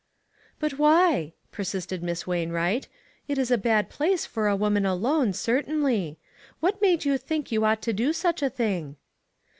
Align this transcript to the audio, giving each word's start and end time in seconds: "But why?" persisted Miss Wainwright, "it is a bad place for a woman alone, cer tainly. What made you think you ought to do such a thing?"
"But 0.59 0.79
why?" 0.79 1.33
persisted 1.51 2.01
Miss 2.01 2.25
Wainwright, 2.25 2.87
"it 3.27 3.37
is 3.37 3.51
a 3.51 3.55
bad 3.59 3.87
place 3.87 4.25
for 4.25 4.47
a 4.47 4.55
woman 4.55 4.83
alone, 4.83 5.31
cer 5.31 5.61
tainly. 5.61 6.17
What 6.59 6.81
made 6.81 7.05
you 7.05 7.19
think 7.19 7.51
you 7.51 7.65
ought 7.65 7.83
to 7.83 7.93
do 7.93 8.11
such 8.11 8.41
a 8.41 8.49
thing?" 8.49 8.95